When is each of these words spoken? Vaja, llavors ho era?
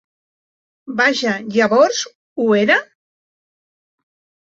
Vaja, 1.01 1.35
llavors 1.57 2.01
ho 2.47 2.51
era? 2.65 2.83